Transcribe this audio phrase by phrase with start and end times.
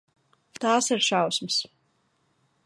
[0.63, 1.61] Tās ir šausmas.